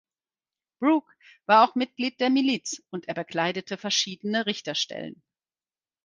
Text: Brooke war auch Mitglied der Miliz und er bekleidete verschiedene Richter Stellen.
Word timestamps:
Brooke 0.79 1.13
war 1.45 1.63
auch 1.69 1.75
Mitglied 1.75 2.19
der 2.19 2.31
Miliz 2.31 2.81
und 2.89 3.07
er 3.07 3.13
bekleidete 3.13 3.77
verschiedene 3.77 4.47
Richter 4.47 4.73
Stellen. 4.73 5.21